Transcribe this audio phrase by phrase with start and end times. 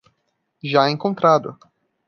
[0.63, 1.55] Já encontrado